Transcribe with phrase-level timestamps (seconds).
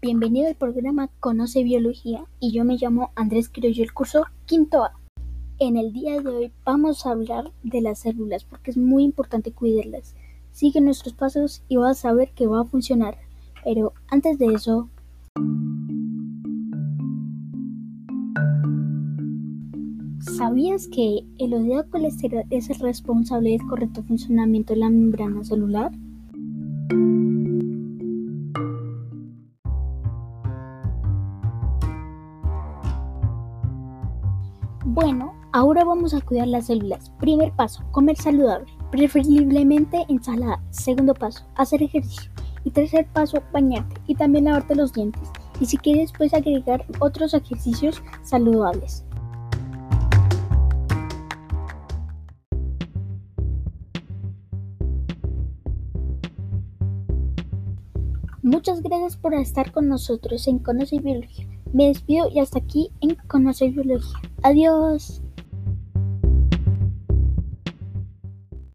[0.00, 4.92] Bienvenido al programa Conoce Biología y yo me llamo Andrés Criollo, el curso quinto A.
[5.58, 9.50] En el día de hoy vamos a hablar de las células porque es muy importante
[9.50, 10.14] cuidarlas.
[10.52, 13.18] Sigue nuestros pasos y vas a ver que va a funcionar.
[13.64, 14.88] Pero antes de eso...
[20.36, 25.90] ¿Sabías que el óxido colesterol es el responsable del correcto funcionamiento de la membrana celular?
[34.90, 37.10] Bueno, ahora vamos a cuidar las células.
[37.20, 40.62] Primer paso, comer saludable, preferiblemente ensalada.
[40.70, 42.32] Segundo paso, hacer ejercicio.
[42.64, 45.28] Y tercer paso, bañarte y también lavarte los dientes.
[45.60, 49.04] Y si quieres, puedes agregar otros ejercicios saludables.
[58.40, 61.57] Muchas gracias por estar con nosotros en Conoce Biología.
[61.72, 64.20] Me despido y hasta aquí en Conoce Biología.
[64.42, 65.22] Adiós.